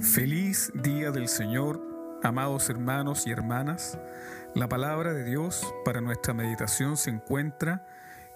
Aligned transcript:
Feliz 0.00 0.70
día 0.74 1.10
del 1.10 1.26
Señor, 1.26 1.80
amados 2.22 2.70
hermanos 2.70 3.26
y 3.26 3.32
hermanas. 3.32 3.98
La 4.54 4.68
palabra 4.68 5.12
de 5.12 5.24
Dios 5.24 5.74
para 5.84 6.00
nuestra 6.00 6.32
meditación 6.32 6.96
se 6.96 7.10
encuentra 7.10 7.84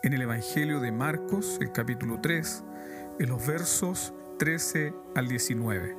en 0.03 0.13
el 0.13 0.23
Evangelio 0.23 0.81
de 0.81 0.91
Marcos, 0.91 1.59
el 1.61 1.71
capítulo 1.71 2.19
3, 2.21 2.65
en 3.21 3.29
los 3.29 3.47
versos 3.47 4.13
13 4.41 4.93
al 5.15 5.29
19. 5.29 5.97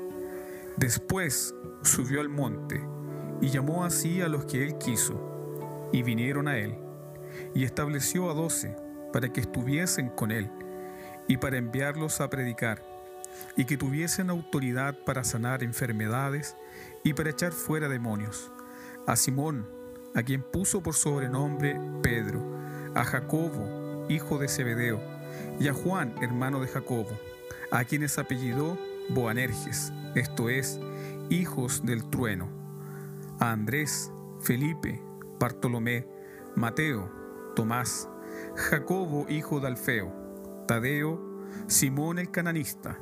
Después 0.76 1.56
subió 1.82 2.20
al 2.20 2.28
monte 2.28 2.82
y 3.40 3.48
llamó 3.48 3.86
así 3.86 4.22
a 4.22 4.28
los 4.28 4.44
que 4.44 4.66
él 4.66 4.78
quiso, 4.80 5.90
y 5.94 6.04
vinieron 6.04 6.50
a 6.50 6.58
él, 6.58 6.78
y 7.56 7.64
estableció 7.64 8.30
a 8.30 8.34
doce 8.34 8.76
para 9.14 9.32
que 9.32 9.40
estuviesen 9.40 10.10
con 10.10 10.32
él 10.32 10.52
y 11.30 11.38
para 11.38 11.56
enviarlos 11.56 12.20
a 12.20 12.30
predicar 12.30 12.93
y 13.56 13.66
que 13.66 13.78
tuviesen 13.78 14.30
autoridad 14.30 14.98
para 15.06 15.24
sanar 15.24 15.64
enfermedades 15.64 16.56
y 17.04 17.14
para 17.14 17.30
echar 17.30 17.52
fuera 17.52 17.90
demonios. 17.90 18.52
A 19.08 19.16
Simón, 19.16 19.68
a 20.16 20.24
quien 20.24 20.42
puso 20.42 20.82
por 20.82 20.96
sobrenombre 20.96 21.80
Pedro, 22.02 22.42
a 22.96 23.04
Jacobo, 23.04 24.06
hijo 24.10 24.38
de 24.38 24.48
Zebedeo, 24.48 25.02
y 25.60 25.68
a 25.68 25.74
Juan, 25.74 26.16
hermano 26.22 26.60
de 26.60 26.68
Jacobo, 26.68 27.18
a 27.72 27.84
quienes 27.86 28.18
apellidó 28.18 28.78
Boanerges, 29.10 29.92
esto 30.16 30.50
es, 30.50 30.80
hijos 31.30 31.84
del 31.86 32.10
trueno, 32.10 32.50
a 33.40 33.52
Andrés, 33.52 34.12
Felipe, 34.40 35.02
Bartolomé, 35.40 36.08
Mateo, 36.56 37.12
Tomás, 37.56 38.10
Jacobo, 38.56 39.26
hijo 39.30 39.60
de 39.60 39.68
Alfeo, 39.68 40.14
Tadeo, 40.68 41.20
Simón 41.68 42.20
el 42.20 42.32
cananista, 42.32 43.00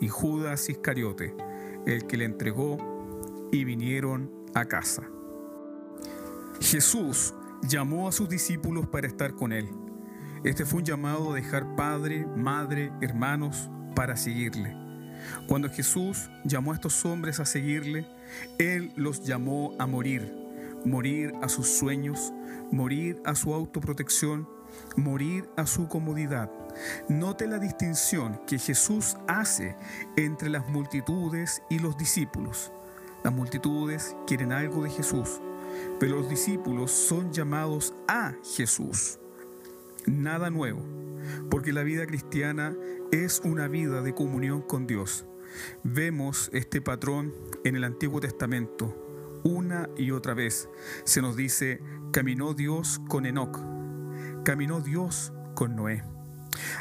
y 0.00 0.08
Judas 0.08 0.68
Iscariote, 0.68 1.34
el 1.86 2.06
que 2.06 2.16
le 2.16 2.24
entregó, 2.24 2.78
y 3.52 3.64
vinieron 3.64 4.30
a 4.54 4.64
casa. 4.64 5.02
Jesús 6.60 7.34
llamó 7.62 8.08
a 8.08 8.12
sus 8.12 8.28
discípulos 8.28 8.86
para 8.88 9.06
estar 9.06 9.34
con 9.34 9.52
él. 9.52 9.68
Este 10.44 10.64
fue 10.64 10.80
un 10.80 10.84
llamado 10.84 11.32
a 11.32 11.36
dejar 11.36 11.76
padre, 11.76 12.26
madre, 12.36 12.92
hermanos 13.00 13.70
para 13.94 14.16
seguirle. 14.16 14.76
Cuando 15.46 15.70
Jesús 15.70 16.30
llamó 16.44 16.72
a 16.72 16.74
estos 16.74 17.04
hombres 17.04 17.40
a 17.40 17.44
seguirle, 17.44 18.06
Él 18.58 18.92
los 18.96 19.24
llamó 19.24 19.74
a 19.78 19.86
morir, 19.86 20.34
morir 20.84 21.32
a 21.42 21.48
sus 21.48 21.68
sueños, 21.68 22.32
morir 22.70 23.20
a 23.24 23.34
su 23.34 23.54
autoprotección, 23.54 24.48
morir 24.96 25.48
a 25.56 25.66
su 25.66 25.88
comodidad. 25.88 26.50
Note 27.08 27.46
la 27.46 27.58
distinción 27.58 28.40
que 28.46 28.58
Jesús 28.58 29.16
hace 29.26 29.76
entre 30.16 30.48
las 30.48 30.68
multitudes 30.68 31.62
y 31.70 31.78
los 31.78 31.96
discípulos. 31.96 32.72
Las 33.22 33.32
multitudes 33.32 34.16
quieren 34.26 34.52
algo 34.52 34.84
de 34.84 34.90
Jesús, 34.90 35.40
pero 35.98 36.16
los 36.16 36.28
discípulos 36.28 36.90
son 36.90 37.32
llamados 37.32 37.94
a 38.06 38.34
Jesús. 38.54 39.18
Nada 40.06 40.50
nuevo, 40.50 40.82
porque 41.50 41.72
la 41.72 41.82
vida 41.82 42.06
cristiana 42.06 42.76
es 43.10 43.40
una 43.44 43.68
vida 43.68 44.02
de 44.02 44.14
comunión 44.14 44.60
con 44.60 44.86
Dios. 44.86 45.24
Vemos 45.82 46.50
este 46.52 46.80
patrón 46.80 47.32
en 47.64 47.76
el 47.76 47.84
Antiguo 47.84 48.20
Testamento. 48.20 49.40
Una 49.44 49.88
y 49.96 50.10
otra 50.10 50.34
vez 50.34 50.68
se 51.04 51.22
nos 51.22 51.36
dice, 51.36 51.80
caminó 52.12 52.54
Dios 52.54 53.00
con 53.08 53.26
Enoch, 53.26 53.58
caminó 54.44 54.80
Dios 54.80 55.32
con 55.54 55.76
Noé. 55.76 56.13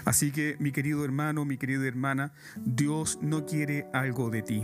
Así 0.05 0.31
que 0.31 0.55
mi 0.59 0.71
querido 0.71 1.05
hermano, 1.05 1.45
mi 1.45 1.57
querida 1.57 1.87
hermana, 1.87 2.33
Dios 2.57 3.19
no 3.21 3.45
quiere 3.45 3.87
algo 3.93 4.29
de 4.29 4.41
ti. 4.41 4.63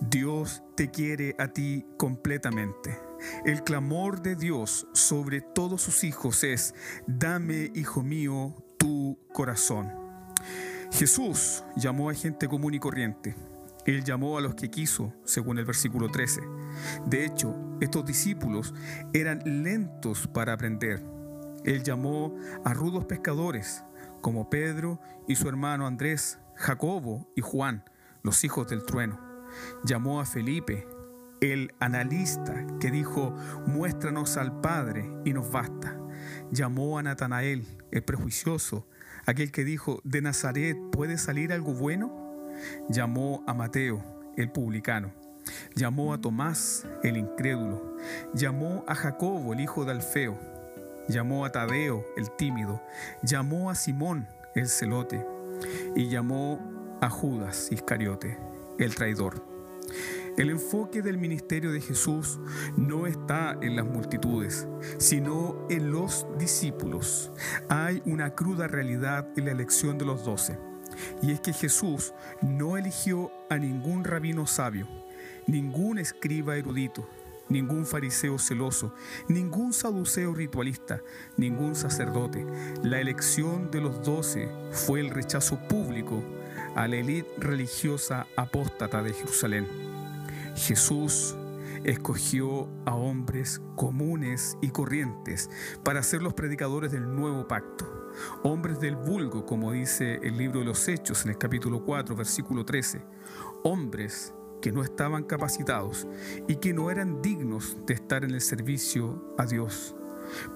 Dios 0.00 0.62
te 0.76 0.90
quiere 0.90 1.34
a 1.38 1.48
ti 1.48 1.86
completamente. 1.96 2.98
El 3.44 3.62
clamor 3.62 4.20
de 4.20 4.36
Dios 4.36 4.86
sobre 4.92 5.40
todos 5.40 5.82
sus 5.82 6.04
hijos 6.04 6.44
es, 6.44 6.74
dame, 7.06 7.70
hijo 7.74 8.02
mío, 8.02 8.54
tu 8.78 9.18
corazón. 9.32 9.90
Jesús 10.92 11.64
llamó 11.76 12.10
a 12.10 12.14
gente 12.14 12.48
común 12.48 12.74
y 12.74 12.78
corriente. 12.78 13.34
Él 13.86 14.04
llamó 14.04 14.38
a 14.38 14.40
los 14.40 14.54
que 14.54 14.70
quiso, 14.70 15.12
según 15.24 15.58
el 15.58 15.64
versículo 15.64 16.10
13. 16.10 16.40
De 17.06 17.24
hecho, 17.24 17.54
estos 17.80 18.04
discípulos 18.06 18.72
eran 19.12 19.42
lentos 19.44 20.26
para 20.26 20.54
aprender. 20.54 21.04
Él 21.64 21.82
llamó 21.82 22.34
a 22.64 22.72
rudos 22.72 23.04
pescadores, 23.04 23.84
como 24.24 24.48
Pedro 24.48 24.98
y 25.28 25.36
su 25.36 25.50
hermano 25.50 25.86
Andrés, 25.86 26.38
Jacobo 26.54 27.30
y 27.36 27.42
Juan, 27.42 27.84
los 28.22 28.42
hijos 28.42 28.66
del 28.66 28.86
trueno. 28.86 29.20
Llamó 29.84 30.18
a 30.18 30.24
Felipe, 30.24 30.88
el 31.42 31.74
analista, 31.78 32.66
que 32.80 32.90
dijo, 32.90 33.36
muéstranos 33.66 34.38
al 34.38 34.62
Padre 34.62 35.12
y 35.26 35.34
nos 35.34 35.52
basta. 35.52 36.00
Llamó 36.50 36.98
a 36.98 37.02
Natanael, 37.02 37.66
el 37.90 38.02
prejuicioso, 38.02 38.88
aquel 39.26 39.52
que 39.52 39.62
dijo, 39.62 40.00
¿de 40.04 40.22
Nazaret 40.22 40.78
puede 40.90 41.18
salir 41.18 41.52
algo 41.52 41.74
bueno? 41.74 42.48
Llamó 42.88 43.44
a 43.46 43.52
Mateo, 43.52 44.02
el 44.38 44.50
publicano. 44.50 45.12
Llamó 45.74 46.14
a 46.14 46.20
Tomás, 46.22 46.86
el 47.02 47.18
incrédulo. 47.18 47.98
Llamó 48.32 48.86
a 48.88 48.94
Jacobo, 48.94 49.52
el 49.52 49.60
hijo 49.60 49.84
de 49.84 49.90
Alfeo 49.90 50.53
llamó 51.08 51.44
a 51.44 51.52
Tadeo, 51.52 52.04
el 52.16 52.30
tímido, 52.30 52.82
llamó 53.22 53.70
a 53.70 53.74
Simón, 53.74 54.26
el 54.54 54.68
celote, 54.68 55.26
y 55.94 56.08
llamó 56.08 56.98
a 57.00 57.08
Judas 57.10 57.68
Iscariote, 57.70 58.38
el 58.78 58.94
traidor. 58.94 59.44
El 60.36 60.50
enfoque 60.50 61.00
del 61.00 61.16
ministerio 61.16 61.70
de 61.70 61.80
Jesús 61.80 62.40
no 62.76 63.06
está 63.06 63.56
en 63.60 63.76
las 63.76 63.84
multitudes, 63.84 64.66
sino 64.98 65.66
en 65.70 65.92
los 65.92 66.26
discípulos. 66.38 67.30
Hay 67.68 68.02
una 68.04 68.34
cruda 68.34 68.66
realidad 68.66 69.28
en 69.36 69.44
la 69.44 69.52
elección 69.52 69.96
de 69.96 70.06
los 70.06 70.24
doce, 70.24 70.58
y 71.22 71.30
es 71.30 71.40
que 71.40 71.52
Jesús 71.52 72.14
no 72.42 72.76
eligió 72.76 73.30
a 73.48 73.58
ningún 73.58 74.02
rabino 74.02 74.46
sabio, 74.46 74.88
ningún 75.46 75.98
escriba 75.98 76.56
erudito, 76.56 77.08
ningún 77.48 77.86
fariseo 77.86 78.38
celoso, 78.38 78.94
ningún 79.28 79.72
saduceo 79.72 80.34
ritualista, 80.34 81.02
ningún 81.36 81.74
sacerdote. 81.74 82.46
La 82.82 83.00
elección 83.00 83.70
de 83.70 83.80
los 83.80 84.02
doce 84.02 84.48
fue 84.70 85.00
el 85.00 85.10
rechazo 85.10 85.58
público 85.68 86.22
a 86.74 86.88
la 86.88 86.96
élite 86.96 87.28
religiosa 87.38 88.26
apóstata 88.36 89.02
de 89.02 89.12
Jerusalén. 89.12 89.66
Jesús 90.56 91.36
escogió 91.84 92.68
a 92.86 92.94
hombres 92.94 93.60
comunes 93.76 94.56
y 94.62 94.70
corrientes 94.70 95.50
para 95.82 96.02
ser 96.02 96.22
los 96.22 96.34
predicadores 96.34 96.92
del 96.92 97.14
nuevo 97.14 97.46
pacto, 97.46 98.10
hombres 98.42 98.80
del 98.80 98.96
vulgo, 98.96 99.44
como 99.44 99.72
dice 99.72 100.18
el 100.22 100.38
libro 100.38 100.60
de 100.60 100.66
los 100.66 100.88
Hechos 100.88 101.24
en 101.24 101.32
el 101.32 101.38
capítulo 101.38 101.84
4, 101.84 102.16
versículo 102.16 102.64
13, 102.64 103.02
hombres 103.64 104.32
que 104.64 104.72
no 104.72 104.82
estaban 104.82 105.24
capacitados 105.24 106.08
y 106.48 106.56
que 106.56 106.72
no 106.72 106.90
eran 106.90 107.20
dignos 107.20 107.76
de 107.84 107.92
estar 107.92 108.24
en 108.24 108.30
el 108.30 108.40
servicio 108.40 109.34
a 109.36 109.44
Dios. 109.44 109.94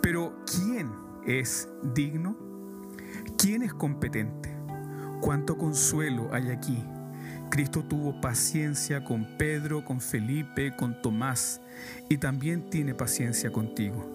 Pero 0.00 0.34
¿quién 0.46 0.90
es 1.26 1.68
digno? 1.92 2.34
¿Quién 3.36 3.62
es 3.62 3.74
competente? 3.74 4.56
¿Cuánto 5.20 5.58
consuelo 5.58 6.30
hay 6.32 6.48
aquí? 6.48 6.82
Cristo 7.50 7.84
tuvo 7.84 8.18
paciencia 8.22 9.04
con 9.04 9.36
Pedro, 9.36 9.84
con 9.84 10.00
Felipe, 10.00 10.74
con 10.74 11.02
Tomás 11.02 11.60
y 12.08 12.16
también 12.16 12.70
tiene 12.70 12.94
paciencia 12.94 13.52
contigo. 13.52 14.08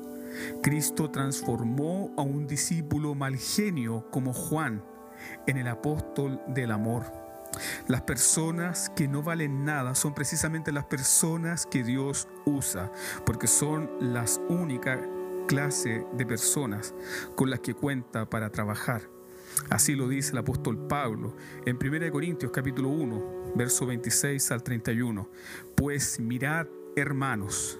Cristo 0.64 1.12
transformó 1.12 2.12
a 2.18 2.24
un 2.24 2.48
discípulo 2.48 3.14
mal 3.14 3.38
genio 3.38 4.10
como 4.10 4.34
Juan 4.34 4.84
en 5.46 5.58
el 5.58 5.68
apóstol 5.68 6.42
del 6.48 6.72
amor. 6.72 7.23
Las 7.88 8.02
personas 8.02 8.90
que 8.96 9.08
no 9.08 9.24
valen 9.24 9.66
nada 9.66 9.96
son 9.96 10.14
precisamente 10.14 10.72
las 10.72 10.86
personas 10.86 11.66
que 11.66 11.84
Dios 11.84 12.28
usa, 12.46 12.92
porque 13.26 13.48
son 13.48 13.90
las 14.00 14.42
únicas 14.50 15.00
clase 15.48 16.06
de 16.14 16.26
personas 16.26 16.94
con 17.36 17.50
las 17.50 17.60
que 17.60 17.74
cuenta 17.74 18.30
para 18.30 18.50
trabajar. 18.50 19.02
Así 19.70 19.96
lo 19.96 20.08
dice 20.08 20.32
el 20.32 20.40
apóstol 20.40 20.88
Pablo 20.88 21.36
en 21.66 21.78
1 21.78 22.12
Corintios 22.12 22.52
capítulo 22.52 22.90
1, 22.90 23.54
verso 23.56 23.86
26 23.86 24.52
al 24.52 24.64
31. 24.64 25.30
Pues 25.76 26.20
mirad, 26.20 26.68
hermanos, 26.96 27.80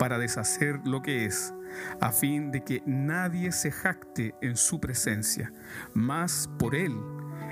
para 0.00 0.18
deshacer 0.18 0.80
lo 0.86 1.02
que 1.02 1.26
es, 1.26 1.52
a 2.00 2.10
fin 2.10 2.50
de 2.50 2.64
que 2.64 2.82
nadie 2.86 3.52
se 3.52 3.70
jacte 3.70 4.34
en 4.40 4.56
su 4.56 4.80
presencia, 4.80 5.52
mas 5.92 6.48
por 6.58 6.74
él 6.74 6.96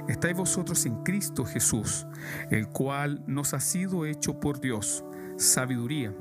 estáis 0.09 0.35
vosotros 0.35 0.87
en 0.87 1.03
Cristo 1.03 1.45
Jesús, 1.45 2.07
el 2.51 2.67
cual 2.69 3.23
nos 3.27 3.53
ha 3.53 3.61
sido 3.61 4.07
hecho 4.07 4.41
por 4.41 4.61
Dios 4.61 5.05
sabiduría, 5.37 6.15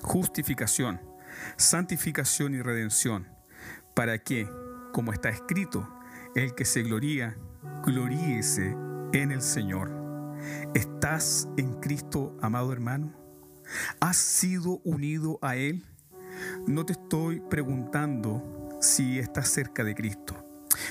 justificación, 0.00 1.00
santificación 1.56 2.54
y 2.54 2.62
redención, 2.62 3.26
para 3.94 4.18
que, 4.18 4.48
como 4.92 5.12
está 5.12 5.28
escrito, 5.28 5.92
el 6.36 6.54
que 6.54 6.64
se 6.64 6.82
gloría, 6.82 7.36
gloríese 7.84 8.76
en 9.12 9.32
el 9.32 9.42
Señor. 9.42 9.90
¿Estás 10.72 11.48
en 11.56 11.80
Cristo, 11.80 12.36
amado 12.40 12.72
hermano? 12.72 13.25
¿Has 14.00 14.16
sido 14.16 14.80
unido 14.84 15.38
a 15.42 15.56
Él? 15.56 15.84
No 16.66 16.84
te 16.84 16.92
estoy 16.92 17.40
preguntando 17.40 18.78
si 18.80 19.18
estás 19.18 19.48
cerca 19.48 19.84
de 19.84 19.94
Cristo. 19.94 20.34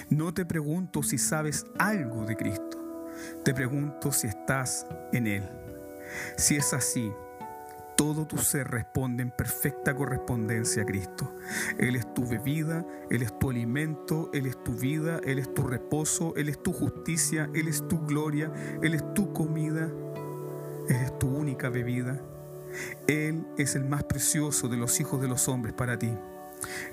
No 0.10 0.33
te 0.33 0.45
pregunto 0.45 1.04
si 1.04 1.18
sabes 1.18 1.66
algo 1.77 2.25
de 2.25 2.36
Cristo. 2.36 3.13
Te 3.44 3.54
pregunto 3.54 4.12
si 4.12 4.27
estás 4.27 4.86
en 5.13 5.27
Él. 5.27 5.44
Si 6.38 6.56
es 6.56 6.74
así, 6.74 7.12
todo 7.95 8.27
tu 8.27 8.38
ser 8.38 8.68
responde 8.68 9.24
en 9.24 9.31
perfecta 9.31 9.95
correspondencia 9.95 10.83
a 10.83 10.86
Cristo. 10.86 11.33
Él 11.77 11.95
es 11.95 12.13
tu 12.13 12.27
bebida, 12.27 12.86
Él 13.10 13.22
es 13.22 13.38
tu 13.39 13.50
alimento, 13.50 14.30
Él 14.33 14.48
es 14.48 14.62
tu 14.63 14.74
vida, 14.74 15.19
Él 15.24 15.39
es 15.39 15.54
tu 15.54 15.63
reposo, 15.63 16.33
Él 16.36 16.50
es 16.50 16.62
tu 16.62 16.74
justicia, 16.74 17.50
Él 17.54 17.68
es 17.68 17.88
tu 17.88 18.06
gloria, 18.06 18.51
Él 18.81 18.95
es 18.95 19.13
tu 19.13 19.31
comida, 19.31 19.89
Él 20.89 20.95
es 20.95 21.18
tu 21.19 21.27
única 21.27 21.69
bebida. 21.69 22.22
Él 23.07 23.45
es 23.57 23.75
el 23.75 23.86
más 23.86 24.04
precioso 24.04 24.68
de 24.68 24.77
los 24.77 25.00
hijos 25.00 25.22
de 25.22 25.27
los 25.27 25.48
hombres 25.48 25.74
para 25.74 25.98
ti. 25.98 26.12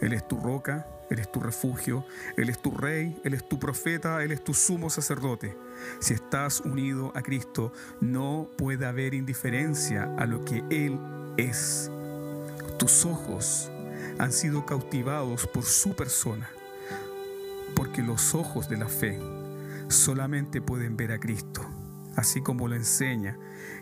Él 0.01 0.13
es 0.13 0.27
tu 0.27 0.39
roca, 0.39 0.87
Él 1.11 1.19
es 1.19 1.31
tu 1.31 1.41
refugio, 1.41 2.05
Él 2.37 2.49
es 2.49 2.61
tu 2.61 2.71
rey, 2.73 3.21
Él 3.25 3.35
es 3.35 3.49
tu 3.49 3.59
profeta, 3.59 4.23
Él 4.23 4.33
es 4.33 4.43
tu 4.43 4.55
sumo 4.55 4.91
sacerdote. 4.91 5.57
Si 6.01 6.15
estás 6.15 6.61
unido 6.61 7.13
a 7.15 7.23
Cristo, 7.23 7.73
no 8.01 8.49
puede 8.57 8.87
haber 8.87 9.15
indiferencia 9.15 10.15
a 10.19 10.27
lo 10.27 10.45
que 10.45 10.65
Él 10.71 10.99
es. 11.37 11.91
Tus 12.79 13.05
ojos 13.05 13.71
han 14.19 14.33
sido 14.33 14.67
cautivados 14.67 15.47
por 15.47 15.65
su 15.65 15.95
persona, 15.95 16.49
porque 17.75 18.03
los 18.03 18.35
ojos 18.35 18.69
de 18.69 18.77
la 18.77 18.89
fe 18.89 19.19
solamente 19.89 20.61
pueden 20.61 20.97
ver 20.97 21.13
a 21.13 21.21
Cristo, 21.21 21.63
así 22.17 22.43
como 22.43 22.69
lo 22.69 22.75
enseña 22.75 23.39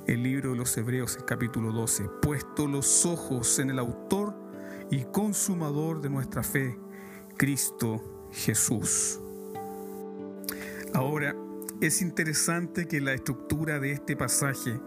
el 0.06 0.23
libro 0.23 0.53
de 0.53 0.56
los 0.56 0.77
Hebreos, 0.77 1.17
el 1.17 1.25
capítulo 1.25 1.73
12, 1.73 2.09
puesto 2.23 2.67
los 2.67 3.06
ojos 3.06 3.59
en 3.59 3.71
el 3.71 3.79
autor 3.79 4.35
y 4.91 5.05
consumador 5.05 6.00
de 6.00 6.11
nuestra 6.11 6.43
fe, 6.43 6.79
Cristo 7.37 8.29
Jesús. 8.32 9.21
Ahora, 10.94 11.35
es 11.81 12.03
interesante 12.03 12.87
que 12.87 13.00
la 13.00 13.15
estructura 13.15 13.79
de 13.79 13.93
este 13.93 14.17
pasaje 14.17 14.81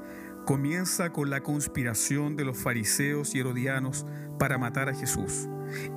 comienza 0.46 1.12
con 1.12 1.30
la 1.30 1.42
conspiración 1.42 2.36
de 2.36 2.46
los 2.46 2.58
fariseos 2.58 3.34
y 3.34 3.40
herodianos 3.40 4.06
para 4.38 4.58
matar 4.58 4.90
a 4.90 4.94
Jesús 4.94 5.48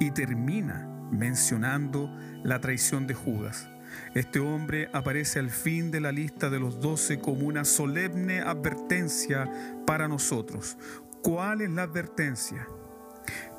y 0.00 0.10
termina 0.12 0.88
mencionando 1.10 2.10
la 2.44 2.60
traición 2.60 3.06
de 3.06 3.14
Judas. 3.14 3.68
Este 4.14 4.38
hombre 4.38 4.88
aparece 4.92 5.38
al 5.38 5.50
fin 5.50 5.90
de 5.90 6.00
la 6.00 6.12
lista 6.12 6.50
de 6.50 6.58
los 6.58 6.80
doce 6.80 7.18
como 7.20 7.46
una 7.46 7.64
solemne 7.64 8.40
advertencia 8.40 9.50
para 9.86 10.08
nosotros. 10.08 10.76
¿Cuál 11.22 11.60
es 11.60 11.70
la 11.70 11.82
advertencia? 11.82 12.66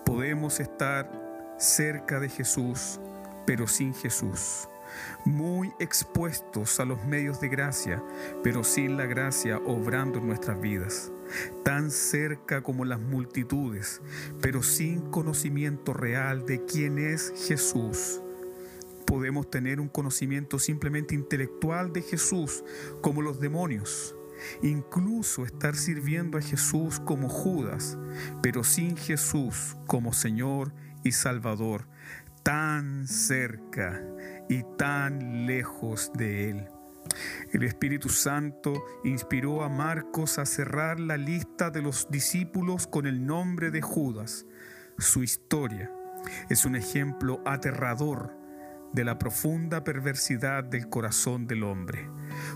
Podemos 0.05 0.59
estar 0.59 1.11
cerca 1.57 2.19
de 2.19 2.29
Jesús, 2.29 2.99
pero 3.45 3.67
sin 3.67 3.93
Jesús. 3.93 4.67
Muy 5.25 5.73
expuestos 5.79 6.79
a 6.79 6.85
los 6.85 7.03
medios 7.05 7.41
de 7.41 7.49
gracia, 7.49 8.01
pero 8.43 8.63
sin 8.63 8.97
la 8.97 9.05
gracia 9.05 9.57
obrando 9.59 10.19
en 10.19 10.27
nuestras 10.27 10.59
vidas. 10.59 11.11
Tan 11.63 11.91
cerca 11.91 12.61
como 12.61 12.85
las 12.85 12.99
multitudes, 12.99 14.01
pero 14.41 14.63
sin 14.63 15.01
conocimiento 15.11 15.93
real 15.93 16.45
de 16.45 16.63
quién 16.65 16.97
es 16.97 17.33
Jesús. 17.47 18.21
Podemos 19.07 19.49
tener 19.49 19.79
un 19.79 19.87
conocimiento 19.87 20.59
simplemente 20.59 21.15
intelectual 21.15 21.91
de 21.91 22.03
Jesús, 22.03 22.63
como 23.01 23.23
los 23.23 23.39
demonios 23.39 24.13
incluso 24.61 25.45
estar 25.45 25.75
sirviendo 25.75 26.37
a 26.37 26.41
Jesús 26.41 26.99
como 26.99 27.29
Judas, 27.29 27.97
pero 28.41 28.63
sin 28.63 28.97
Jesús 28.97 29.75
como 29.87 30.13
Señor 30.13 30.73
y 31.03 31.11
Salvador, 31.11 31.87
tan 32.43 33.07
cerca 33.07 34.01
y 34.49 34.63
tan 34.77 35.45
lejos 35.45 36.11
de 36.13 36.51
Él. 36.51 36.67
El 37.51 37.63
Espíritu 37.63 38.09
Santo 38.09 38.83
inspiró 39.03 39.63
a 39.63 39.69
Marcos 39.69 40.39
a 40.39 40.45
cerrar 40.45 40.99
la 40.99 41.17
lista 41.17 41.69
de 41.69 41.81
los 41.81 42.09
discípulos 42.09 42.85
con 42.85 43.07
el 43.07 43.25
nombre 43.25 43.71
de 43.71 43.81
Judas. 43.81 44.45
Su 44.97 45.23
historia 45.23 45.91
es 46.49 46.65
un 46.65 46.75
ejemplo 46.75 47.41
aterrador 47.45 48.36
de 48.93 49.03
la 49.03 49.17
profunda 49.17 49.83
perversidad 49.83 50.63
del 50.63 50.89
corazón 50.89 51.47
del 51.47 51.63
hombre. 51.63 52.09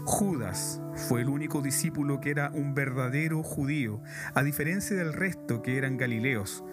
Judas 0.06 0.82
fue 0.96 1.22
el 1.22 1.30
único 1.30 1.62
discípulo 1.62 2.20
que 2.22 2.32
era 2.32 2.52
un 2.52 2.74
verdadero 2.74 3.44
judío, 3.44 4.02
a 4.34 4.44
diferencia 4.44 4.96
del 4.96 5.14
resto 5.14 5.62
que 5.62 5.78
eran 5.78 5.98
galileos. 5.98 6.64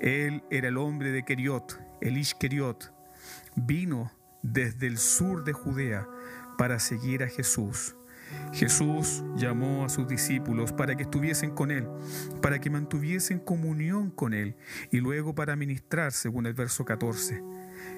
Él 0.00 0.42
era 0.50 0.68
el 0.68 0.76
hombre 0.76 1.10
de 1.10 1.24
Keriot, 1.24 1.80
el 2.00 2.18
Ishkeriot. 2.18 2.92
Vino 3.56 4.12
desde 4.42 4.86
el 4.86 4.98
sur 4.98 5.44
de 5.44 5.52
Judea 5.52 6.06
para 6.58 6.78
seguir 6.78 7.22
a 7.22 7.28
Jesús. 7.28 7.96
Jesús 8.52 9.24
llamó 9.36 9.84
a 9.84 9.88
sus 9.88 10.06
discípulos 10.06 10.72
para 10.72 10.96
que 10.96 11.02
estuviesen 11.02 11.50
con 11.50 11.70
Él, 11.70 11.88
para 12.40 12.60
que 12.60 12.70
mantuviesen 12.70 13.38
comunión 13.38 14.10
con 14.10 14.34
Él 14.34 14.56
y 14.90 14.98
luego 14.98 15.34
para 15.34 15.56
ministrar, 15.56 16.12
según 16.12 16.46
el 16.46 16.54
verso 16.54 16.84
14. 16.84 17.42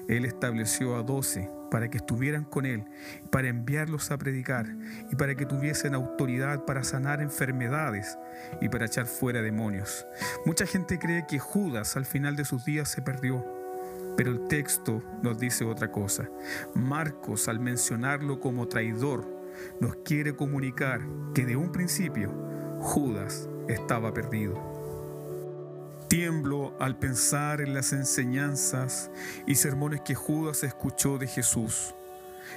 Él 0.07 0.25
estableció 0.25 0.95
a 0.95 1.03
doce 1.03 1.49
para 1.69 1.89
que 1.89 1.97
estuvieran 1.97 2.45
con 2.45 2.65
Él, 2.65 2.85
para 3.29 3.49
enviarlos 3.49 4.11
a 4.11 4.17
predicar 4.17 4.65
y 5.11 5.15
para 5.15 5.35
que 5.35 5.45
tuviesen 5.45 5.93
autoridad 5.93 6.65
para 6.65 6.83
sanar 6.83 7.21
enfermedades 7.21 8.17
y 8.61 8.69
para 8.69 8.85
echar 8.85 9.05
fuera 9.05 9.41
demonios. 9.41 10.05
Mucha 10.45 10.65
gente 10.65 10.99
cree 10.99 11.25
que 11.27 11.39
Judas 11.39 11.97
al 11.97 12.05
final 12.05 12.35
de 12.35 12.45
sus 12.45 12.63
días 12.65 12.89
se 12.89 13.01
perdió, 13.01 13.45
pero 14.15 14.31
el 14.31 14.47
texto 14.47 15.03
nos 15.21 15.37
dice 15.37 15.65
otra 15.65 15.91
cosa. 15.91 16.29
Marcos 16.73 17.47
al 17.47 17.59
mencionarlo 17.59 18.39
como 18.39 18.67
traidor 18.67 19.25
nos 19.79 19.95
quiere 19.97 20.35
comunicar 20.35 21.01
que 21.33 21.45
de 21.45 21.55
un 21.55 21.71
principio 21.71 22.31
Judas 22.79 23.49
estaba 23.67 24.13
perdido. 24.13 24.76
Tiemblo 26.07 26.73
al 26.79 26.97
pensar 26.97 27.59
en 27.59 27.73
las 27.73 27.91
enseñanzas 27.91 29.11
y 29.45 29.55
sermones 29.55 30.01
que 30.01 30.15
Judas 30.15 30.63
escuchó 30.63 31.17
de 31.17 31.27
Jesús. 31.27 31.93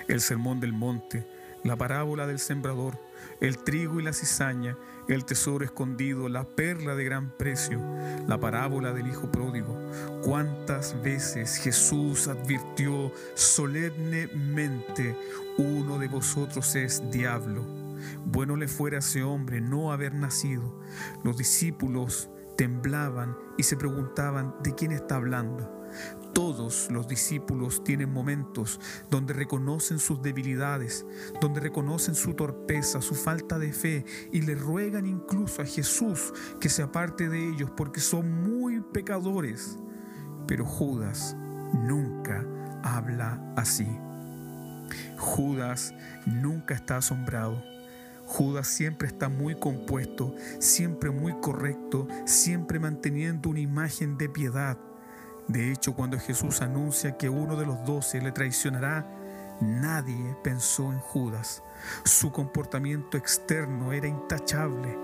El 0.07 0.21
sermón 0.21 0.61
del 0.61 0.73
monte, 0.73 1.27
la 1.65 1.75
parábola 1.75 2.29
del 2.29 2.39
sembrador, 2.39 3.01
el 3.41 3.59
trigo 3.59 3.99
y 3.99 4.05
la 4.05 4.13
cizaña, 4.13 4.77
el 5.09 5.25
tesoro 5.25 5.65
escondido, 5.65 6.29
la 6.29 6.45
perla 6.45 6.95
de 6.95 7.05
gran 7.05 7.37
precio, 7.37 7.81
la 8.29 8.39
parábola 8.39 8.93
del 8.93 9.09
hijo 9.09 9.33
pródigo. 9.33 9.77
¿Cuántas 10.23 11.03
veces 11.03 11.57
Jesús 11.57 12.29
advirtió 12.29 13.13
solemnemente, 13.35 15.17
uno 15.59 15.99
de 15.99 16.07
vosotros 16.07 16.77
es 16.77 17.11
diablo? 17.11 17.65
Bueno 18.25 18.55
le 18.55 18.69
fuera 18.69 18.99
a 18.99 19.01
ese 19.01 19.25
hombre 19.25 19.61
no 19.61 19.93
haber 19.93 20.15
nacido. 20.15 20.81
Los 21.25 21.37
discípulos 21.37 22.31
temblaban 22.61 23.39
y 23.57 23.63
se 23.63 23.75
preguntaban 23.75 24.55
de 24.63 24.75
quién 24.75 24.93
está 24.93 25.17
hablando. 25.17 25.89
Todos 26.35 26.91
los 26.91 27.09
discípulos 27.09 27.83
tienen 27.83 28.13
momentos 28.13 28.79
donde 29.09 29.33
reconocen 29.33 29.99
sus 29.99 30.21
debilidades, 30.21 31.07
donde 31.41 31.61
reconocen 31.61 32.15
su 32.15 32.35
torpeza, 32.35 33.01
su 33.01 33.15
falta 33.15 33.59
de 33.59 33.73
fe 33.73 34.05
y 34.31 34.43
le 34.43 34.57
ruegan 34.57 35.07
incluso 35.07 35.63
a 35.63 35.65
Jesús 35.65 36.35
que 36.61 36.69
se 36.69 36.83
aparte 36.83 37.31
de 37.31 37.49
ellos 37.49 37.71
porque 37.75 38.01
son 38.01 38.31
muy 38.31 38.83
pecadores. 38.93 39.79
Pero 40.47 40.67
Judas 40.67 41.35
nunca 41.73 42.47
habla 42.83 43.43
así. 43.57 43.89
Judas 45.17 45.95
nunca 46.27 46.75
está 46.75 46.99
asombrado. 46.99 47.70
Judas 48.31 48.69
siempre 48.69 49.09
está 49.09 49.29
muy 49.29 49.57
compuesto, 49.57 50.37
siempre 50.61 51.11
muy 51.11 51.33
correcto, 51.41 52.07
siempre 52.27 52.79
manteniendo 52.79 53.51
una 53.51 53.59
imagen 53.59 54.17
de 54.19 54.29
piedad. 54.29 54.79
De 55.49 55.73
hecho, 55.73 55.97
cuando 55.97 56.17
Jesús 56.17 56.63
anuncia 56.63 57.17
que 57.17 57.29
uno 57.29 57.57
de 57.57 57.67
los 57.67 57.85
doce 57.85 58.21
le 58.21 58.31
traicionará, 58.31 59.05
nadie 59.61 60.37
pensó 60.45 60.93
en 60.93 61.01
Judas. 61.01 61.65
Su 62.05 62.31
comportamiento 62.31 63.17
externo 63.19 63.93
era 63.93 64.07
intachable. 64.07 64.97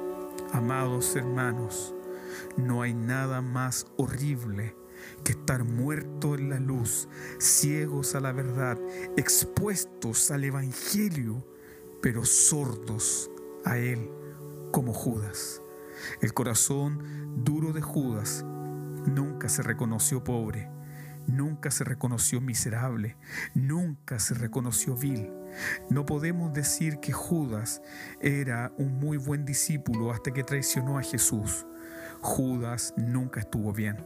Amados 0.52 1.16
hermanos, 1.16 1.92
No 2.56 2.82
hay 2.82 2.94
nada 2.94 3.40
más 3.40 3.86
horrible 3.96 4.76
que 5.24 5.32
estar 5.32 5.64
muerto 5.64 6.36
en 6.36 6.48
la 6.48 6.60
luz, 6.60 7.08
ciegos 7.40 8.14
a 8.14 8.20
la 8.20 8.30
verdad, 8.30 8.78
expuestos 9.16 10.30
al 10.30 10.44
Evangelio, 10.44 11.44
pero 12.06 12.24
sordos 12.24 13.28
a 13.64 13.78
Él 13.78 14.08
como 14.70 14.92
Judas. 14.92 15.60
El 16.20 16.34
corazón 16.34 17.42
duro 17.42 17.72
de 17.72 17.82
Judas 17.82 18.44
nunca 19.06 19.48
se 19.48 19.64
reconoció 19.64 20.22
pobre, 20.22 20.70
nunca 21.26 21.72
se 21.72 21.82
reconoció 21.82 22.40
miserable, 22.40 23.16
nunca 23.56 24.20
se 24.20 24.34
reconoció 24.34 24.94
vil. 24.94 25.32
No 25.90 26.06
podemos 26.06 26.52
decir 26.52 27.00
que 27.00 27.12
Judas 27.12 27.82
era 28.20 28.72
un 28.78 29.00
muy 29.00 29.16
buen 29.16 29.44
discípulo 29.44 30.12
hasta 30.12 30.30
que 30.30 30.44
traicionó 30.44 30.98
a 30.98 31.02
Jesús. 31.02 31.66
Judas 32.20 32.94
nunca 32.96 33.40
estuvo 33.40 33.72
bien. 33.72 33.96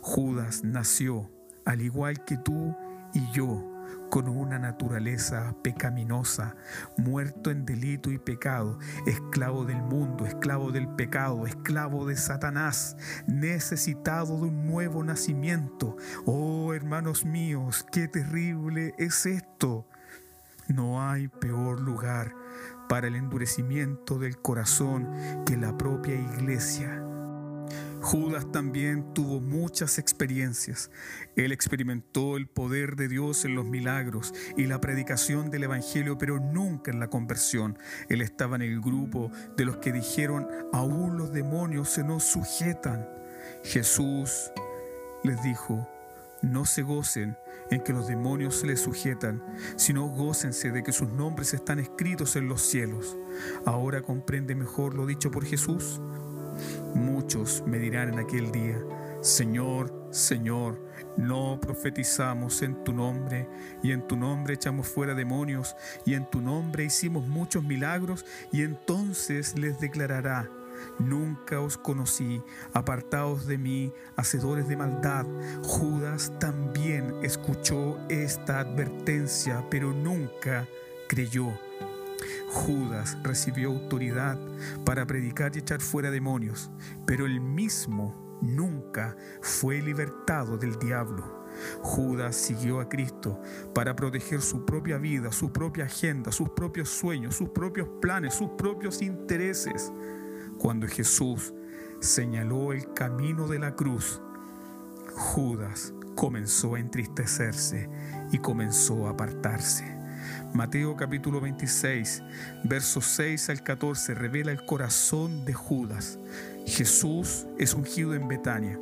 Judas 0.00 0.64
nació, 0.64 1.30
al 1.66 1.82
igual 1.82 2.24
que 2.24 2.38
tú 2.38 2.74
y 3.12 3.30
yo, 3.32 3.71
con 4.12 4.28
una 4.28 4.58
naturaleza 4.58 5.54
pecaminosa, 5.62 6.54
muerto 6.98 7.50
en 7.50 7.64
delito 7.64 8.10
y 8.10 8.18
pecado, 8.18 8.78
esclavo 9.06 9.64
del 9.64 9.80
mundo, 9.80 10.26
esclavo 10.26 10.70
del 10.70 10.86
pecado, 10.86 11.46
esclavo 11.46 12.04
de 12.04 12.16
Satanás, 12.16 12.98
necesitado 13.26 14.36
de 14.36 14.48
un 14.48 14.66
nuevo 14.66 15.02
nacimiento. 15.02 15.96
Oh 16.26 16.74
hermanos 16.74 17.24
míos, 17.24 17.86
qué 17.90 18.06
terrible 18.06 18.92
es 18.98 19.24
esto. 19.24 19.86
No 20.68 21.02
hay 21.02 21.28
peor 21.28 21.80
lugar 21.80 22.34
para 22.90 23.06
el 23.06 23.14
endurecimiento 23.14 24.18
del 24.18 24.36
corazón 24.36 25.08
que 25.46 25.56
la 25.56 25.78
propia 25.78 26.16
iglesia. 26.16 27.02
Judas 28.02 28.50
también 28.50 29.14
tuvo 29.14 29.40
muchas 29.40 29.98
experiencias. 29.98 30.90
Él 31.36 31.52
experimentó 31.52 32.36
el 32.36 32.48
poder 32.48 32.96
de 32.96 33.06
Dios 33.06 33.44
en 33.44 33.54
los 33.54 33.64
milagros 33.64 34.34
y 34.56 34.66
la 34.66 34.80
predicación 34.80 35.50
del 35.50 35.62
Evangelio, 35.62 36.18
pero 36.18 36.40
nunca 36.40 36.90
en 36.90 36.98
la 36.98 37.08
conversión. 37.08 37.78
Él 38.08 38.20
estaba 38.20 38.56
en 38.56 38.62
el 38.62 38.80
grupo 38.80 39.30
de 39.56 39.64
los 39.64 39.76
que 39.76 39.92
dijeron, 39.92 40.48
aún 40.72 41.16
los 41.16 41.32
demonios 41.32 41.90
se 41.90 42.02
nos 42.02 42.24
sujetan. 42.24 43.08
Jesús 43.62 44.50
les 45.22 45.40
dijo, 45.44 45.88
no 46.42 46.64
se 46.64 46.82
gocen 46.82 47.36
en 47.70 47.82
que 47.82 47.92
los 47.92 48.08
demonios 48.08 48.56
se 48.56 48.66
les 48.66 48.80
sujetan, 48.80 49.40
sino 49.76 50.08
gócense 50.08 50.72
de 50.72 50.82
que 50.82 50.92
sus 50.92 51.08
nombres 51.08 51.54
están 51.54 51.78
escritos 51.78 52.34
en 52.34 52.48
los 52.48 52.62
cielos. 52.62 53.16
Ahora 53.64 54.02
comprende 54.02 54.56
mejor 54.56 54.94
lo 54.94 55.06
dicho 55.06 55.30
por 55.30 55.44
Jesús. 55.44 56.00
Muchos 56.94 57.62
me 57.66 57.78
dirán 57.78 58.12
en 58.12 58.18
aquel 58.18 58.52
día, 58.52 58.78
Señor, 59.20 60.08
Señor, 60.10 60.78
no 61.16 61.58
profetizamos 61.60 62.62
en 62.62 62.84
tu 62.84 62.92
nombre, 62.92 63.48
y 63.82 63.92
en 63.92 64.06
tu 64.06 64.16
nombre 64.16 64.54
echamos 64.54 64.88
fuera 64.88 65.14
demonios, 65.14 65.76
y 66.04 66.14
en 66.14 66.28
tu 66.28 66.40
nombre 66.40 66.84
hicimos 66.84 67.26
muchos 67.26 67.64
milagros, 67.64 68.26
y 68.52 68.62
entonces 68.62 69.56
les 69.58 69.80
declarará, 69.80 70.48
Nunca 70.98 71.60
os 71.60 71.76
conocí, 71.76 72.42
apartaos 72.72 73.46
de 73.46 73.58
mí, 73.58 73.92
hacedores 74.16 74.68
de 74.68 74.76
maldad. 74.76 75.26
Judas 75.62 76.32
también 76.40 77.14
escuchó 77.22 77.98
esta 78.08 78.60
advertencia, 78.60 79.64
pero 79.70 79.92
nunca 79.92 80.66
creyó. 81.08 81.52
Judas 82.50 83.16
recibió 83.22 83.70
autoridad 83.70 84.38
para 84.84 85.06
predicar 85.06 85.54
y 85.54 85.60
echar 85.60 85.80
fuera 85.80 86.10
demonios, 86.10 86.70
pero 87.06 87.26
él 87.26 87.40
mismo 87.40 88.38
nunca 88.42 89.16
fue 89.40 89.80
libertado 89.80 90.56
del 90.58 90.78
diablo. 90.78 91.42
Judas 91.82 92.36
siguió 92.36 92.80
a 92.80 92.88
Cristo 92.88 93.40
para 93.74 93.94
proteger 93.94 94.40
su 94.40 94.64
propia 94.64 94.98
vida, 94.98 95.32
su 95.32 95.52
propia 95.52 95.84
agenda, 95.84 96.32
sus 96.32 96.50
propios 96.50 96.88
sueños, 96.88 97.36
sus 97.36 97.50
propios 97.50 97.88
planes, 98.00 98.34
sus 98.34 98.50
propios 98.50 99.02
intereses. 99.02 99.92
Cuando 100.58 100.86
Jesús 100.86 101.52
señaló 102.00 102.72
el 102.72 102.92
camino 102.94 103.46
de 103.46 103.58
la 103.58 103.76
cruz, 103.76 104.20
Judas 105.14 105.92
comenzó 106.14 106.74
a 106.74 106.80
entristecerse 106.80 107.88
y 108.32 108.38
comenzó 108.38 109.06
a 109.06 109.10
apartarse. 109.10 110.01
Mateo 110.54 110.96
capítulo 110.96 111.40
26, 111.40 112.22
versos 112.64 113.06
6 113.06 113.50
al 113.50 113.62
14 113.62 114.14
revela 114.14 114.52
el 114.52 114.64
corazón 114.64 115.44
de 115.44 115.54
Judas. 115.54 116.18
Jesús 116.66 117.46
es 117.58 117.74
ungido 117.74 118.14
en 118.14 118.28
Betania. 118.28 118.78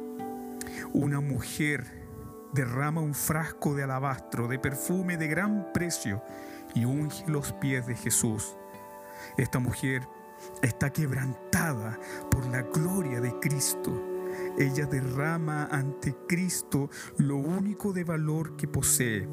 Una 0.92 1.20
mujer 1.20 1.84
derrama 2.52 3.00
un 3.00 3.14
frasco 3.14 3.74
de 3.74 3.84
alabastro 3.84 4.48
de 4.48 4.58
perfume 4.58 5.16
de 5.16 5.28
gran 5.28 5.72
precio 5.72 6.22
y 6.74 6.84
unge 6.84 7.24
los 7.28 7.52
pies 7.54 7.86
de 7.86 7.94
Jesús. 7.94 8.56
Esta 9.36 9.58
mujer 9.58 10.02
está 10.62 10.90
quebrantada 10.90 11.98
por 12.30 12.46
la 12.46 12.62
gloria 12.62 13.20
de 13.20 13.32
Cristo. 13.40 13.92
Ella 14.58 14.86
derrama 14.86 15.68
ante 15.70 16.14
Cristo 16.28 16.90
lo 17.18 17.36
único 17.36 17.92
de 17.92 18.04
valor 18.04 18.56
que 18.56 18.68
posee 18.68 19.28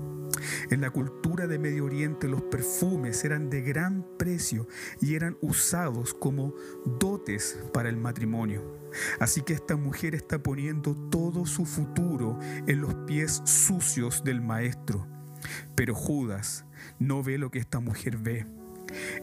en 0.69 0.81
la 0.81 0.89
cultura 0.89 1.47
de 1.47 1.59
Medio 1.59 1.85
Oriente 1.85 2.27
los 2.27 2.41
perfumes 2.43 3.23
eran 3.23 3.49
de 3.49 3.61
gran 3.61 4.05
precio 4.17 4.67
y 5.01 5.15
eran 5.15 5.37
usados 5.41 6.13
como 6.13 6.53
dotes 6.85 7.59
para 7.73 7.89
el 7.89 7.97
matrimonio. 7.97 8.77
Así 9.19 9.41
que 9.41 9.53
esta 9.53 9.75
mujer 9.75 10.15
está 10.15 10.41
poniendo 10.41 10.95
todo 11.09 11.45
su 11.45 11.65
futuro 11.65 12.39
en 12.67 12.81
los 12.81 12.93
pies 13.05 13.41
sucios 13.45 14.23
del 14.23 14.41
maestro. 14.41 15.07
Pero 15.75 15.95
Judas 15.95 16.65
no 16.99 17.23
ve 17.23 17.37
lo 17.37 17.51
que 17.51 17.59
esta 17.59 17.79
mujer 17.79 18.17
ve. 18.17 18.45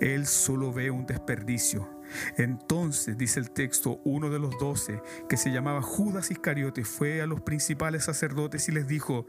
Él 0.00 0.26
solo 0.26 0.72
ve 0.72 0.90
un 0.90 1.06
desperdicio. 1.06 1.88
Entonces, 2.36 3.16
dice 3.16 3.40
el 3.40 3.50
texto, 3.50 4.00
uno 4.04 4.30
de 4.30 4.38
los 4.38 4.58
doce, 4.58 5.00
que 5.28 5.36
se 5.36 5.50
llamaba 5.50 5.82
Judas 5.82 6.30
Iscariote, 6.30 6.84
fue 6.84 7.22
a 7.22 7.26
los 7.26 7.40
principales 7.40 8.04
sacerdotes 8.04 8.68
y 8.68 8.72
les 8.72 8.86
dijo, 8.86 9.26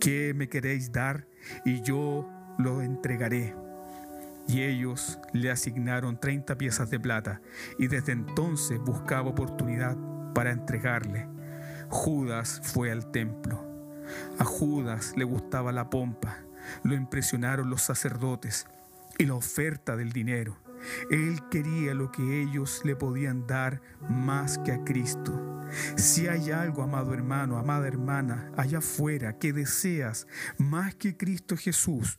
¿qué 0.00 0.32
me 0.34 0.48
queréis 0.48 0.92
dar? 0.92 1.26
Y 1.64 1.82
yo 1.82 2.28
lo 2.58 2.82
entregaré. 2.82 3.54
Y 4.46 4.62
ellos 4.62 5.18
le 5.32 5.50
asignaron 5.50 6.20
30 6.20 6.56
piezas 6.58 6.90
de 6.90 7.00
plata 7.00 7.40
y 7.78 7.86
desde 7.86 8.12
entonces 8.12 8.78
buscaba 8.78 9.30
oportunidad 9.30 9.96
para 10.34 10.52
entregarle. 10.52 11.26
Judas 11.88 12.60
fue 12.62 12.90
al 12.90 13.10
templo. 13.10 13.64
A 14.38 14.44
Judas 14.44 15.14
le 15.16 15.24
gustaba 15.24 15.72
la 15.72 15.88
pompa. 15.88 16.38
Lo 16.82 16.94
impresionaron 16.94 17.70
los 17.70 17.82
sacerdotes 17.82 18.66
y 19.18 19.24
la 19.24 19.34
oferta 19.34 19.96
del 19.96 20.12
dinero. 20.12 20.56
Él 21.10 21.40
quería 21.50 21.94
lo 21.94 22.10
que 22.10 22.42
ellos 22.42 22.82
le 22.84 22.96
podían 22.96 23.46
dar 23.46 23.80
más 24.08 24.58
que 24.58 24.72
a 24.72 24.84
Cristo. 24.84 25.62
Si 25.96 26.28
hay 26.28 26.50
algo, 26.50 26.82
amado 26.82 27.14
hermano, 27.14 27.58
amada 27.58 27.88
hermana, 27.88 28.52
allá 28.56 28.78
afuera 28.78 29.38
que 29.38 29.52
deseas 29.52 30.26
más 30.58 30.94
que 30.94 31.16
Cristo 31.16 31.56
Jesús, 31.56 32.18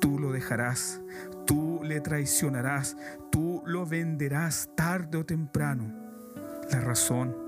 tú 0.00 0.18
lo 0.18 0.32
dejarás, 0.32 1.00
tú 1.46 1.80
le 1.84 2.00
traicionarás, 2.00 2.96
tú 3.30 3.62
lo 3.66 3.86
venderás 3.86 4.70
tarde 4.76 5.18
o 5.18 5.26
temprano. 5.26 5.94
La 6.70 6.80
razón 6.80 7.45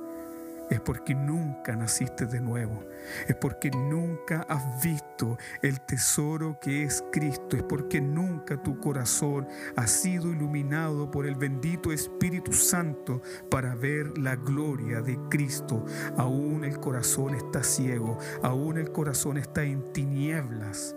es 0.70 0.80
porque 0.80 1.14
nunca 1.14 1.74
naciste 1.76 2.26
de 2.26 2.40
nuevo, 2.40 2.84
es 3.26 3.36
porque 3.36 3.70
nunca 3.70 4.46
has 4.48 4.82
visto 4.82 5.38
el 5.62 5.80
tesoro 5.80 6.58
que 6.60 6.84
es 6.84 7.04
Cristo, 7.10 7.56
es 7.56 7.62
porque 7.62 8.00
nunca 8.00 8.62
tu 8.62 8.78
corazón 8.78 9.48
ha 9.76 9.86
sido 9.86 10.30
iluminado 10.30 11.10
por 11.10 11.26
el 11.26 11.34
bendito 11.34 11.92
Espíritu 11.92 12.52
Santo 12.52 13.22
para 13.50 13.74
ver 13.74 14.18
la 14.18 14.36
gloria 14.36 15.00
de 15.00 15.18
Cristo. 15.30 15.84
Aún 16.16 16.64
el 16.64 16.78
corazón 16.78 17.34
está 17.34 17.62
ciego, 17.62 18.18
aún 18.42 18.78
el 18.78 18.92
corazón 18.92 19.38
está 19.38 19.64
en 19.64 19.92
tinieblas. 19.92 20.94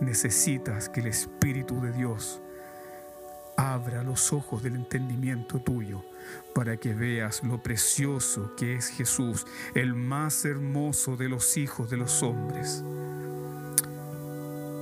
Necesitas 0.00 0.88
que 0.88 1.00
el 1.00 1.06
Espíritu 1.06 1.80
de 1.80 1.92
Dios 1.92 2.43
abra 3.56 4.02
los 4.02 4.32
ojos 4.32 4.62
del 4.62 4.74
entendimiento 4.74 5.60
tuyo 5.60 6.04
para 6.54 6.76
que 6.76 6.94
veas 6.94 7.42
lo 7.42 7.62
precioso 7.62 8.54
que 8.56 8.76
es 8.76 8.88
Jesús, 8.88 9.46
el 9.74 9.94
más 9.94 10.44
hermoso 10.44 11.16
de 11.16 11.28
los 11.28 11.56
hijos 11.56 11.90
de 11.90 11.96
los 11.96 12.22
hombres. 12.22 12.82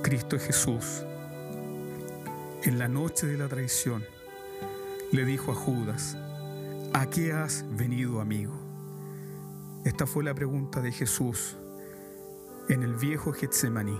Cristo 0.01 0.37
Jesús, 0.39 1.03
en 2.63 2.79
la 2.79 2.87
noche 2.87 3.27
de 3.27 3.37
la 3.37 3.47
traición, 3.47 4.03
le 5.11 5.25
dijo 5.25 5.51
a 5.51 5.55
Judas, 5.55 6.17
¿a 6.93 7.09
qué 7.09 7.33
has 7.33 7.65
venido, 7.75 8.21
amigo? 8.21 8.53
Esta 9.85 10.05
fue 10.05 10.23
la 10.23 10.33
pregunta 10.33 10.81
de 10.81 10.91
Jesús 10.91 11.57
en 12.69 12.83
el 12.83 12.95
viejo 12.95 13.33
Getsemaní. 13.33 13.99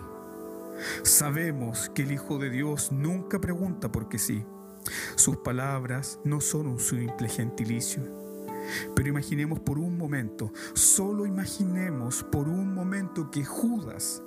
Sabemos 1.03 1.89
que 1.94 2.03
el 2.03 2.13
Hijo 2.13 2.39
de 2.39 2.50
Dios 2.50 2.92
nunca 2.92 3.39
pregunta 3.39 3.92
porque 3.92 4.18
sí 4.18 4.44
sus 5.16 5.38
palabras 5.38 6.20
no 6.24 6.42
son 6.42 6.68
un 6.68 6.80
simple 6.80 7.30
gentilicio. 7.30 8.04
Pero 8.96 9.10
imaginemos 9.10 9.60
por 9.60 9.78
un 9.78 9.98
momento, 9.98 10.52
solo 10.74 11.25
imaginemos 11.25 12.24
por 12.24 12.48
un 12.48 12.74
momento 12.74 13.30
que 13.30 13.44
Judas 13.44 14.22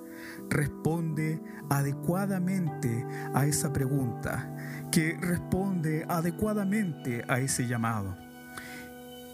responde 0.51 1.41
adecuadamente 1.71 3.07
a 3.35 3.47
esa 3.47 3.73
pregunta, 3.73 4.87
que 4.93 5.17
responde 5.21 6.05
adecuadamente 6.09 7.25
a 7.29 7.41
ese 7.41 7.67
llamado. 7.67 8.17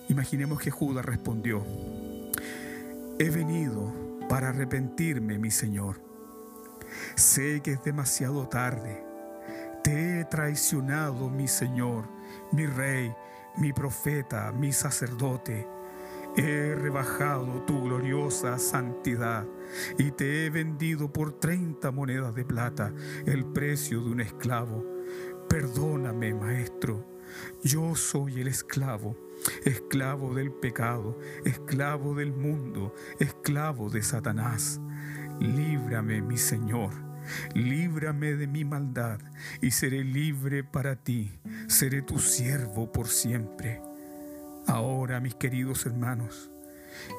Imaginemos 0.08 0.60
que 0.60 0.70
Judas 0.70 1.04
respondió, 1.04 1.64
he 3.18 3.30
venido 3.30 3.92
para 4.28 4.50
arrepentirme, 4.50 5.38
mi 5.38 5.50
Señor. 5.50 6.00
Sé 7.14 7.60
que 7.62 7.72
es 7.72 7.84
demasiado 7.84 8.48
tarde. 8.48 9.11
Te 9.82 10.20
he 10.20 10.24
traicionado, 10.24 11.28
mi 11.28 11.48
Señor, 11.48 12.04
mi 12.52 12.66
Rey, 12.66 13.12
mi 13.56 13.72
profeta, 13.72 14.52
mi 14.52 14.72
sacerdote. 14.72 15.66
He 16.36 16.74
rebajado 16.76 17.62
tu 17.62 17.82
gloriosa 17.82 18.58
santidad 18.60 19.44
y 19.98 20.12
te 20.12 20.46
he 20.46 20.50
vendido 20.50 21.12
por 21.12 21.32
treinta 21.32 21.90
monedas 21.90 22.32
de 22.36 22.44
plata, 22.44 22.92
el 23.26 23.44
precio 23.44 24.00
de 24.02 24.10
un 24.10 24.20
esclavo. 24.20 24.84
Perdóname, 25.48 26.32
Maestro, 26.32 27.04
yo 27.64 27.96
soy 27.96 28.40
el 28.40 28.46
esclavo, 28.46 29.16
esclavo 29.64 30.32
del 30.32 30.52
pecado, 30.52 31.18
esclavo 31.44 32.14
del 32.14 32.32
mundo, 32.32 32.94
esclavo 33.18 33.90
de 33.90 34.02
Satanás. 34.02 34.80
Líbrame, 35.40 36.22
mi 36.22 36.38
Señor 36.38 37.11
líbrame 37.54 38.34
de 38.34 38.46
mi 38.46 38.64
maldad 38.64 39.18
y 39.60 39.70
seré 39.70 40.04
libre 40.04 40.64
para 40.64 40.96
ti, 40.96 41.32
seré 41.68 42.02
tu 42.02 42.18
siervo 42.18 42.90
por 42.90 43.08
siempre. 43.08 43.80
Ahora, 44.66 45.20
mis 45.20 45.34
queridos 45.34 45.86
hermanos, 45.86 46.50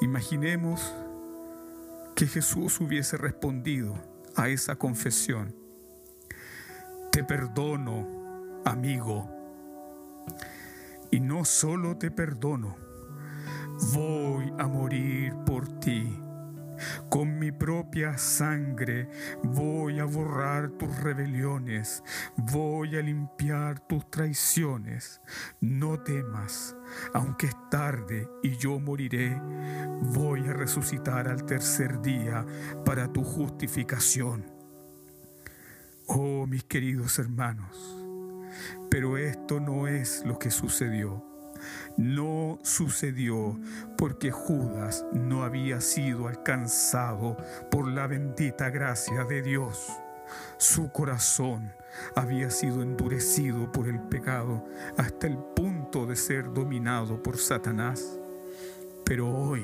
imaginemos 0.02 0.94
que 2.16 2.28
Jesús 2.28 2.80
hubiese 2.80 3.18
respondido 3.18 3.96
a 4.36 4.50
esa 4.50 4.76
confesión. 4.76 5.56
Te 7.12 7.24
perdono, 7.24 8.62
amigo. 8.66 9.30
Y 11.12 11.20
no 11.20 11.46
solo 11.46 11.98
te 11.98 12.10
perdono, 12.10 12.76
voy 13.94 14.52
a 14.58 14.68
morir 14.68 15.36
por 15.46 15.68
ti 15.80 16.24
con 17.10 17.40
mi 17.40 17.52
propia 17.52 18.18
sangre 18.18 19.10
voy 19.44 20.00
a 20.00 20.06
borrar 20.06 20.70
tus 20.72 20.96
rebeliones, 21.02 22.04
voy 22.38 22.96
a 22.96 23.02
limpiar 23.02 23.80
tus 23.80 24.10
traiciones. 24.10 25.22
No 25.62 26.00
temas, 26.00 26.76
aunque 27.14 27.48
es 27.48 27.56
tarde 27.70 28.28
y 28.42 28.58
yo 28.58 28.80
moriré, 28.80 29.40
voy 30.14 30.42
a 30.48 30.54
resucitar 30.54 31.28
al 31.28 31.46
tercer 31.46 32.02
día 32.02 32.46
para 32.86 33.12
tu 33.12 33.24
justificación. 33.24 34.46
Oh, 36.08 36.46
mis 36.48 36.64
queridos 36.66 37.18
hermanos, 37.20 37.98
pero 38.90 39.18
esto 39.18 39.60
no 39.60 39.88
es 39.88 40.24
lo 40.26 40.38
que 40.38 40.52
sucedió 40.52 41.33
no 41.98 42.60
sucedió 42.64 43.60
porque 43.98 44.32
Judas 44.32 45.06
no 45.14 45.44
había 45.44 45.82
sido 45.82 46.28
alcanzado 46.28 47.38
por 47.70 47.88
la 47.88 48.08
bendita 48.08 48.70
gracia 48.70 49.24
de 49.26 49.42
Dios. 49.42 49.88
Su 50.58 50.92
corazón 50.92 51.74
había 52.16 52.50
sido 52.50 52.82
endurecido 52.82 53.72
por 53.72 53.88
el 53.88 54.00
pecado 54.00 54.66
hasta 54.98 55.28
el 55.28 55.38
punto 55.38 56.06
de 56.06 56.16
ser 56.16 56.54
dominado 56.54 57.22
por 57.22 57.38
Satanás. 57.38 58.20
Pero 59.06 59.30
hoy 59.30 59.64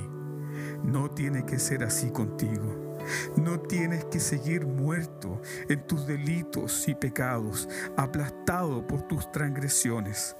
no 0.83 1.09
tiene 1.11 1.45
que 1.45 1.59
ser 1.59 1.83
así 1.83 2.11
contigo. 2.11 2.97
No 3.37 3.59
tienes 3.61 4.05
que 4.05 4.19
seguir 4.19 4.65
muerto 4.65 5.41
en 5.67 5.85
tus 5.87 6.05
delitos 6.05 6.87
y 6.87 6.95
pecados, 6.95 7.67
aplastado 7.97 8.85
por 8.85 9.03
tus 9.03 9.31
transgresiones. 9.31 10.35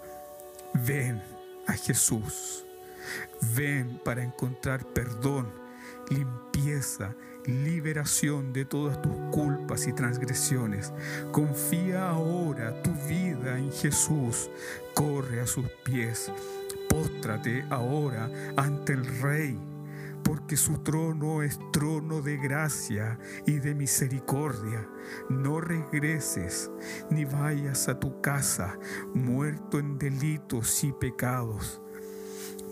Ven 0.86 1.22
a 1.70 1.74
Jesús. 1.74 2.66
Ven 3.56 4.00
para 4.04 4.24
encontrar 4.24 4.86
perdón, 4.86 5.48
limpieza, 6.10 7.16
liberación 7.46 8.54
de 8.54 8.66
todas 8.66 9.02
tus 9.02 9.14
culpas 9.32 9.88
y 9.88 9.94
transgresiones. 9.94 10.92
Confía 11.32 12.10
ahora 12.10 12.82
tu 12.82 12.92
vida 13.08 13.58
en 13.58 13.72
Jesús. 13.72 14.50
Corre 14.96 15.42
a 15.42 15.48
sus 15.48 15.68
pies. 15.84 16.32
Póstrate 16.90 17.64
ahora 17.70 18.30
ante 18.58 18.94
el 18.94 19.06
Rey 19.22 19.58
porque 20.24 20.58
su 20.58 20.80
trono 20.80 21.42
es 21.42 21.60
trono 21.72 22.22
de 22.22 22.38
gracia 22.38 23.20
y 23.46 23.60
de 23.60 23.76
misericordia. 23.76 24.88
No 25.30 25.62
regreses 25.62 26.72
ni 27.10 27.26
vayas 27.26 27.90
a 27.90 28.00
tu 28.00 28.22
casa 28.22 28.78
muerto 29.14 29.80
en 29.80 29.98
delitos 29.98 30.84
y 30.84 30.92
pecados. 30.94 31.82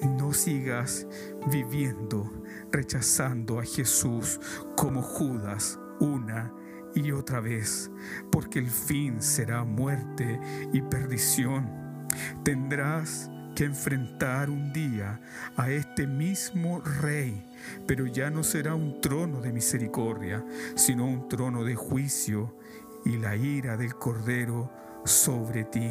No 0.02 0.34
sigas 0.34 1.08
viviendo 1.52 2.32
rechazando 2.72 3.60
a 3.60 3.64
Jesús 3.64 4.40
como 4.76 5.02
Judas 5.02 5.80
una 6.00 6.54
y 6.94 7.12
otra 7.12 7.40
vez, 7.40 7.92
porque 8.32 8.60
el 8.60 8.70
fin 8.70 9.22
será 9.22 9.64
muerte 9.64 10.40
y 10.74 10.82
perdición. 10.82 12.08
Tendrás 12.44 13.30
que 13.58 13.65
enfrentar 13.65 14.52
un 14.52 14.72
día 14.72 15.20
a 15.56 15.72
este 15.72 16.06
mismo 16.06 16.80
rey, 17.02 17.43
pero 17.88 18.06
ya 18.06 18.30
no 18.30 18.43
será 18.43 18.76
un 18.76 19.02
trono 19.02 19.41
de 19.41 19.52
misericordia, 19.52 20.46
sino 20.76 21.08
un 21.08 21.28
trono 21.28 21.63
de 21.63 21.74
juicio 21.74 22.56
y 23.04 23.17
la 23.17 23.36
ira 23.36 23.76
del 23.76 23.96
Cordero 23.96 24.72
sobre 25.06 25.63
ti. 25.63 25.89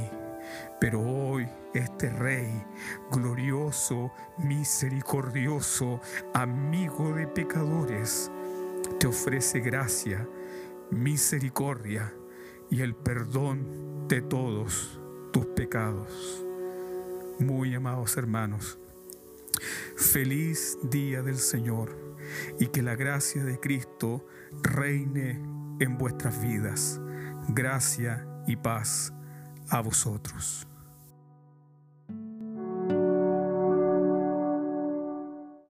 Pero 0.80 1.00
hoy 1.00 1.48
este 1.74 2.08
Rey, 2.08 2.62
glorioso, 3.10 4.12
misericordioso, 4.38 6.00
amigo 6.34 7.14
de 7.14 7.26
pecadores, 7.26 8.30
te 9.00 9.08
ofrece 9.08 9.58
gracia, 9.58 10.24
misericordia 10.92 12.14
y 12.70 12.82
el 12.82 12.94
perdón 12.94 14.06
de 14.06 14.22
todos 14.22 15.00
tus 15.32 15.46
pecados. 15.46 16.45
Muy 17.38 17.74
amados 17.74 18.16
hermanos, 18.16 18.78
feliz 19.94 20.78
día 20.82 21.20
del 21.20 21.36
Señor 21.36 22.16
y 22.58 22.68
que 22.68 22.82
la 22.82 22.96
gracia 22.96 23.44
de 23.44 23.60
Cristo 23.60 24.26
reine 24.62 25.32
en 25.78 25.98
vuestras 25.98 26.40
vidas. 26.40 26.98
Gracia 27.48 28.26
y 28.46 28.56
paz 28.56 29.12
a 29.68 29.80
vosotros. 29.80 30.66